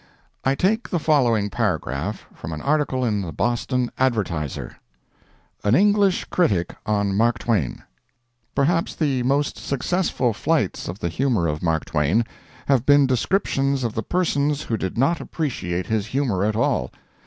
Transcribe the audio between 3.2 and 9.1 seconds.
the Boston "Advertiser": AN ENGLISH CRITIC ON MARK TWAIN. —Perhaps